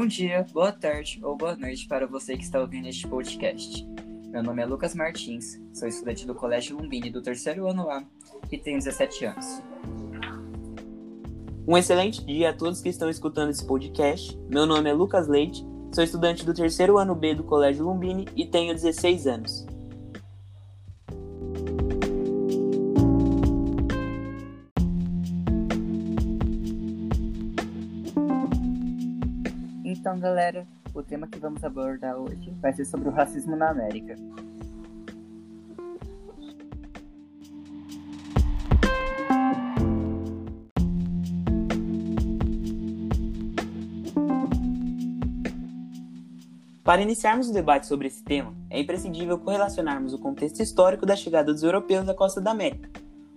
[0.00, 3.86] Bom dia, boa tarde ou boa noite para você que está ouvindo este podcast.
[4.28, 8.02] Meu nome é Lucas Martins, sou estudante do Colégio Lumbini do terceiro ano A
[8.50, 9.62] e tenho 17 anos.
[11.68, 14.34] Um excelente dia a todos que estão escutando esse podcast.
[14.48, 18.46] Meu nome é Lucas Leite, sou estudante do terceiro ano B do Colégio Lumbini e
[18.46, 19.66] tenho 16 anos.
[30.10, 34.16] Então, galera, o tema que vamos abordar hoje vai ser sobre o racismo na América.
[46.82, 51.52] Para iniciarmos o debate sobre esse tema, é imprescindível correlacionarmos o contexto histórico da chegada
[51.52, 52.90] dos europeus à costa da América,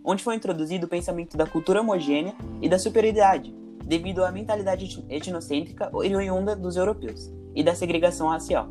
[0.04, 3.54] onde foi introduzido o pensamento da cultura homogênea e da superioridade,
[3.86, 8.70] devido à mentalidade etnocêntrica oriunda dos europeus e da segregação racial.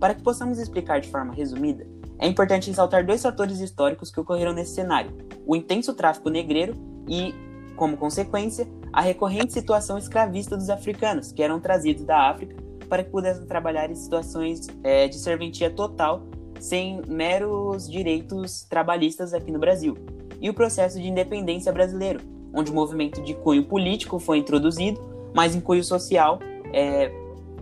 [0.00, 1.86] Para que possamos explicar de forma resumida,
[2.18, 5.12] é importante ressaltar dois fatores históricos que ocorreram nesse cenário:
[5.46, 6.74] o intenso tráfico negreiro
[7.08, 7.34] e,
[7.76, 12.56] como consequência, a recorrente situação escravista dos africanos, que eram trazidos da África
[12.88, 16.22] para que pudessem trabalhar em situações é, de serventia total,
[16.60, 19.96] sem meros direitos trabalhistas aqui no Brasil,
[20.40, 22.20] e o processo de independência brasileiro,
[22.56, 24.98] onde o movimento de cunho político foi introduzido,
[25.34, 26.40] mas em cunho social
[26.72, 27.12] é,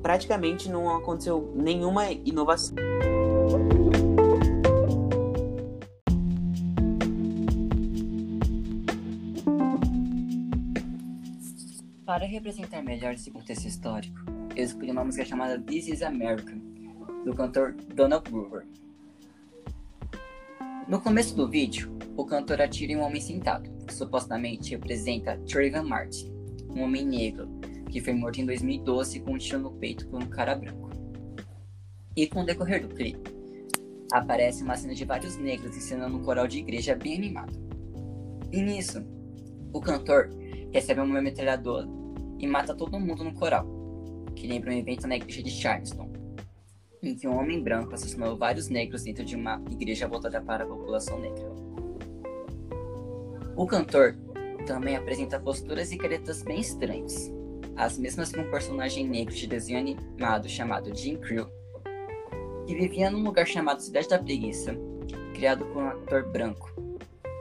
[0.01, 2.77] praticamente não aconteceu nenhuma inovação.
[12.07, 14.21] Para representar melhor esse contexto histórico,
[14.55, 16.55] eu escolhi uma música chamada This is America,
[17.25, 18.65] do cantor Donald Brewer.
[20.87, 26.33] No começo do vídeo, o cantor atira em um homem sentado, supostamente representa Trayvon Martin,
[26.71, 27.49] um homem negro
[27.91, 30.91] que foi morto em 2012 com um tiro no peito por um cara branco.
[32.17, 33.31] E com o decorrer do clipe,
[34.13, 37.53] aparece uma cena de vários negros ensinando um coral de igreja bem animado.
[38.53, 39.05] E nisso,
[39.73, 40.31] o cantor
[40.73, 41.89] recebe uma metralhadora
[42.39, 43.65] e mata todo mundo no coral,
[44.35, 46.11] que lembra um evento na igreja de Charleston,
[47.03, 50.67] em que um homem branco assassinou vários negros dentro de uma igreja voltada para a
[50.67, 51.64] população negra.
[53.57, 54.17] O cantor
[54.67, 57.33] também apresenta posturas e caretas bem estranhas,
[57.77, 61.47] as mesmas que um personagem negro de desenho animado chamado Jim Crew,
[62.67, 64.75] que vivia num lugar chamado Cidade da Preguiça,
[65.35, 66.69] criado por um ator branco,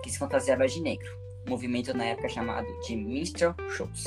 [0.03, 1.09] que se fantasiava de negro,
[1.47, 4.03] movimento na época chamado de minstrel shows.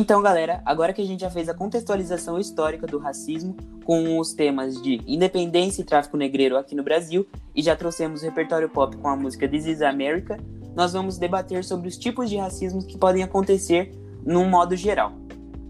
[0.00, 4.32] Então, galera, agora que a gente já fez a contextualização histórica do racismo com os
[4.32, 8.96] temas de independência e tráfico negreiro aqui no Brasil e já trouxemos o repertório pop
[8.96, 10.38] com a música This is America,
[10.76, 13.90] nós vamos debater sobre os tipos de racismo que podem acontecer
[14.24, 15.14] num modo geral.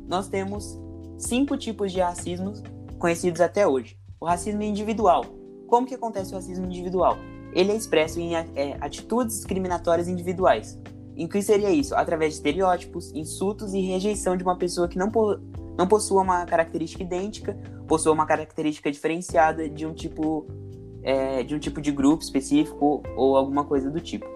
[0.07, 0.79] Nós temos
[1.17, 2.53] cinco tipos de racismo
[2.99, 3.99] conhecidos até hoje.
[4.21, 5.25] O racismo individual.
[5.67, 7.17] Como que acontece o racismo individual?
[7.55, 10.79] Ele é expresso em é, atitudes discriminatórias individuais,
[11.19, 11.95] em que seria isso?
[11.95, 15.39] Através de estereótipos, insultos e rejeição de uma pessoa que não, po
[15.77, 17.59] não possua uma característica idêntica,
[17.89, 20.47] possua uma característica diferenciada de um tipo
[21.03, 24.27] é, de um tipo de grupo específico ou alguma coisa do tipo.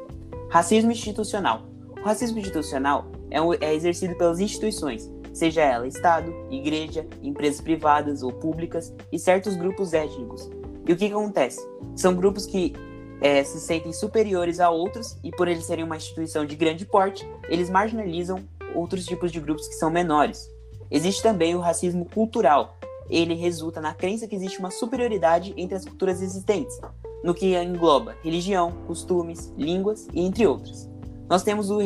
[0.50, 1.62] Racismo institucional.
[2.00, 8.22] O racismo institucional é, um, é exercido pelas instituições, seja ela Estado, igreja, empresas privadas
[8.22, 10.50] ou públicas e certos grupos étnicos.
[10.86, 11.60] E o que, que acontece?
[11.94, 12.74] São grupos que
[13.22, 17.26] é, se sentem superiores a outros e por eles serem uma instituição de grande porte,
[17.48, 18.40] eles marginalizam
[18.74, 20.50] outros tipos de grupos que são menores.
[20.90, 22.76] Existe também o racismo cultural.
[23.08, 26.76] Ele resulta na crença que existe uma superioridade entre as culturas existentes,
[27.22, 30.88] no que engloba religião, costumes, línguas e entre outros.
[31.28, 31.78] Nós temos o,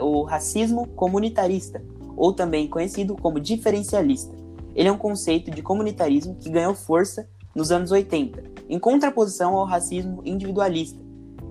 [0.00, 1.82] o racismo comunitarista,
[2.14, 4.36] ou também conhecido como diferencialista.
[4.74, 9.64] Ele é um conceito de comunitarismo que ganhou força nos anos 80, em contraposição ao
[9.64, 11.00] racismo individualista.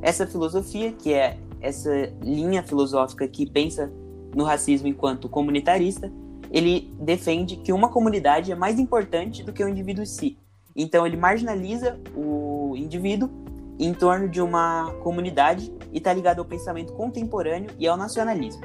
[0.01, 1.91] Essa filosofia, que é essa
[2.21, 3.91] linha filosófica que pensa
[4.35, 6.11] no racismo enquanto comunitarista,
[6.51, 10.37] ele defende que uma comunidade é mais importante do que o indivíduo em si.
[10.75, 13.29] Então ele marginaliza o indivíduo
[13.79, 18.61] em torno de uma comunidade e está ligado ao pensamento contemporâneo e ao nacionalismo.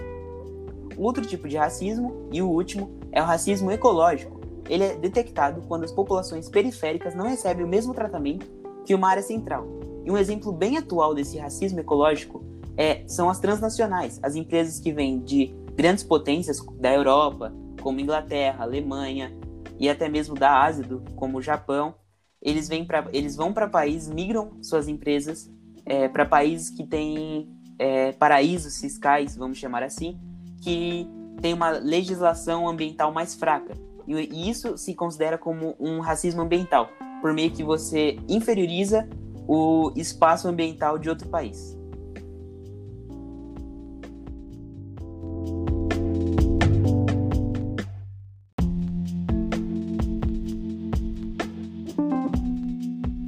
[0.96, 4.35] Outro tipo de racismo, e o último, é o racismo ecológico,
[4.68, 8.46] ele é detectado quando as populações periféricas não recebem o mesmo tratamento
[8.84, 9.66] que uma área central.
[10.04, 12.44] E um exemplo bem atual desse racismo ecológico
[12.76, 18.64] é, são as transnacionais, as empresas que vêm de grandes potências da Europa, como Inglaterra,
[18.64, 19.36] Alemanha
[19.78, 20.84] e até mesmo da Ásia,
[21.16, 21.94] como o Japão,
[22.40, 25.50] eles, vêm pra, eles vão para países, migram suas empresas
[25.84, 27.48] é, para países que têm
[27.78, 30.18] é, paraísos fiscais, vamos chamar assim,
[30.62, 31.08] que
[31.40, 33.74] tem uma legislação ambiental mais fraca.
[34.06, 36.88] E, isso se considera como um racismo ambiental,
[37.20, 39.08] por meio que você inferioriza
[39.48, 41.76] o espaço ambiental de outro país.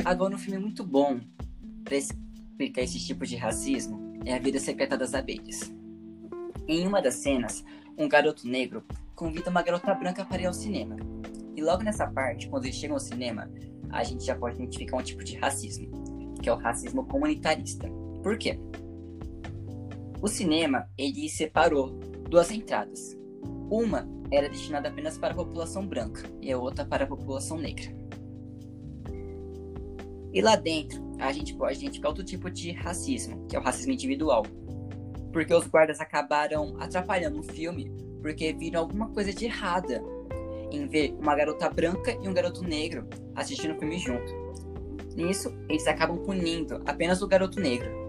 [0.04, 1.20] Agora, um filme muito bom
[1.84, 5.70] para explicar esse tipo de racismo é A Vida Secreta das Abelhas.
[6.66, 7.62] Em uma das cenas,
[7.96, 8.82] um garoto negro
[9.18, 10.94] convida uma garota branca para ir ao cinema.
[11.56, 13.50] E logo nessa parte, quando eles chegam ao cinema,
[13.90, 15.90] a gente já pode identificar um tipo de racismo,
[16.40, 17.88] que é o racismo comunitarista.
[18.22, 18.60] Por quê?
[20.22, 21.98] O cinema, ele separou
[22.30, 23.18] duas entradas.
[23.68, 27.92] Uma era destinada apenas para a população branca e a outra para a população negra.
[30.32, 33.92] E lá dentro, a gente pode identificar outro tipo de racismo, que é o racismo
[33.92, 34.44] individual.
[35.32, 40.02] Porque os guardas acabaram atrapalhando o filme porque viram alguma coisa de errada
[40.70, 44.32] em ver uma garota branca e um garoto negro assistindo o filme junto.
[45.16, 48.08] Nisso, eles acabam punindo apenas o garoto negro,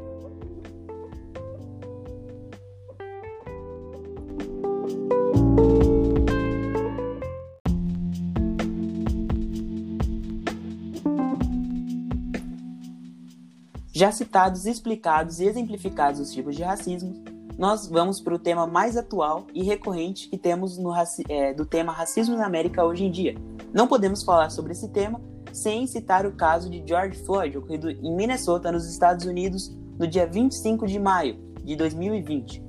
[13.99, 17.21] Já citados, explicados e exemplificados os tipos de racismo,
[17.59, 20.93] nós vamos para o tema mais atual e recorrente que temos no,
[21.27, 23.35] é, do tema racismo na América hoje em dia.
[23.73, 25.19] Não podemos falar sobre esse tema
[25.51, 30.25] sem citar o caso de George Floyd, ocorrido em Minnesota, nos Estados Unidos, no dia
[30.25, 32.63] 25 de maio de 2020.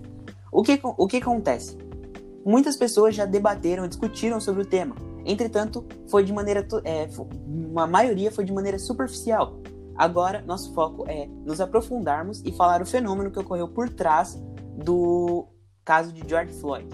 [0.51, 1.79] O que, o que acontece?
[2.45, 7.09] Muitas pessoas já debateram e discutiram sobre o tema, entretanto, foi de maneira é,
[7.47, 9.61] uma maioria foi de maneira superficial,
[10.01, 14.43] Agora, nosso foco é nos aprofundarmos e falar o fenômeno que ocorreu por trás
[14.77, 15.47] do
[15.85, 16.89] caso de George Floyd.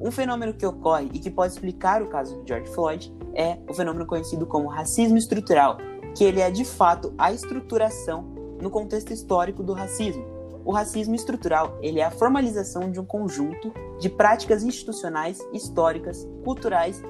[0.00, 3.74] Um fenômeno que ocorre e que pode explicar o caso de George Floyd é o
[3.74, 5.78] fenômeno conhecido como racismo estrutural,
[6.16, 8.22] que ele é de fato a estruturação
[8.60, 10.24] no contexto histórico do racismo.
[10.64, 17.02] O racismo estrutural ele é a formalização de um conjunto de práticas institucionais, históricas, culturais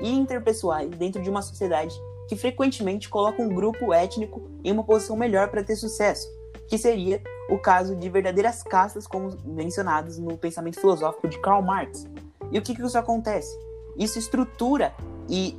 [0.00, 1.94] e interpessoais dentro de uma sociedade
[2.28, 6.28] que frequentemente coloca um grupo étnico em uma posição melhor para ter sucesso,
[6.72, 7.20] que seria
[7.50, 12.08] o caso de verdadeiras castas, como mencionados no pensamento filosófico de Karl Marx.
[12.50, 13.54] E o que, que isso acontece?
[13.94, 14.94] Isso estrutura
[15.28, 15.54] e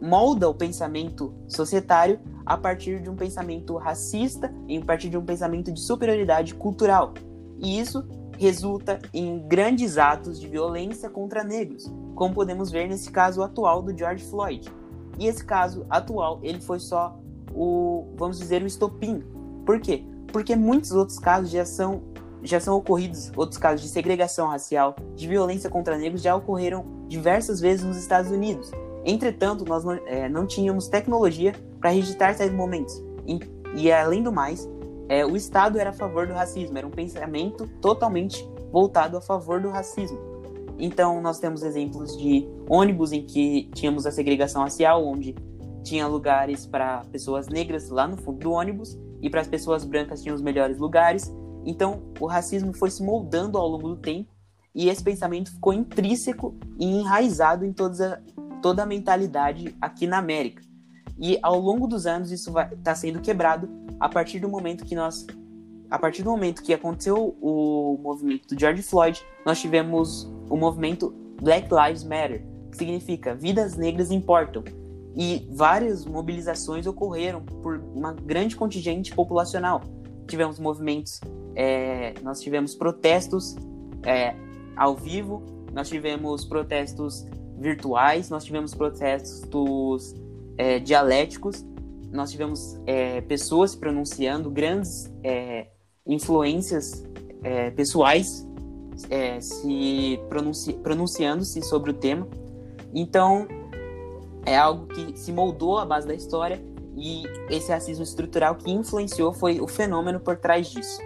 [0.00, 5.72] molda o pensamento societário a partir de um pensamento racista a partir de um pensamento
[5.72, 7.12] de superioridade cultural.
[7.58, 8.06] E isso
[8.38, 13.98] resulta em grandes atos de violência contra negros, como podemos ver nesse caso atual do
[13.98, 14.72] George Floyd.
[15.18, 17.18] E esse caso atual, ele foi só
[17.52, 19.24] o, vamos dizer, o estopim.
[19.64, 20.04] Por quê?
[20.28, 22.02] Porque muitos outros casos já são
[22.42, 27.60] já são ocorridos, outros casos de segregação racial, de violência contra negros já ocorreram diversas
[27.60, 28.70] vezes nos Estados Unidos.
[29.04, 33.02] Entretanto, nós não, é, não tínhamos tecnologia para registrar tais momentos.
[33.26, 33.40] E,
[33.74, 34.68] e além do mais,
[35.08, 39.60] é, o Estado era a favor do racismo, era um pensamento totalmente voltado a favor
[39.60, 40.18] do racismo.
[40.78, 45.34] Então, nós temos exemplos de ônibus em que tínhamos a segregação racial, onde
[45.82, 50.22] tinha lugares para pessoas negras lá no fundo do ônibus e para as pessoas brancas
[50.22, 51.32] tinham os melhores lugares.
[51.64, 54.30] Então, o racismo foi se moldando ao longo do tempo
[54.74, 60.18] e esse pensamento ficou intrínseco e enraizado em toda a, toda a mentalidade aqui na
[60.18, 60.62] América.
[61.18, 63.68] E ao longo dos anos isso está sendo quebrado
[63.98, 65.26] a partir do momento que nós
[65.88, 71.14] a partir do momento que aconteceu o movimento do George Floyd, nós tivemos o movimento
[71.40, 74.64] Black Lives Matter, que significa vidas negras importam.
[75.16, 79.80] E várias mobilizações ocorreram por uma grande contingente populacional.
[80.26, 81.20] Tivemos movimentos,
[81.54, 83.56] é, nós tivemos protestos
[84.02, 84.34] é,
[84.76, 85.42] ao vivo,
[85.72, 87.26] nós tivemos protestos
[87.58, 90.14] virtuais, nós tivemos protestos
[90.58, 91.64] é, dialéticos,
[92.12, 95.68] nós tivemos é, pessoas pronunciando, grandes é,
[96.06, 97.04] influências
[97.42, 98.46] é, pessoais
[99.40, 102.26] se pronunci pronunciando-se sobre o tema.
[102.94, 103.46] Então,
[104.46, 106.62] é algo que se moldou à base da história
[106.96, 111.02] e esse racismo estrutural que influenciou foi o fenômeno por trás disso.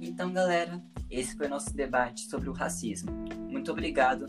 [0.00, 0.80] Então, galera,
[1.10, 3.10] esse foi o nosso debate sobre o racismo.
[3.48, 4.26] Muito obrigado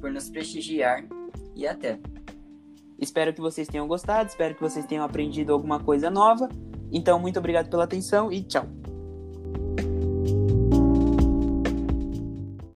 [0.00, 1.04] por nos prestigiar
[1.54, 1.98] e até.
[2.98, 6.48] Espero que vocês tenham gostado, espero que vocês tenham aprendido alguma coisa nova.
[6.92, 8.79] Então, muito obrigado pela atenção e tchau.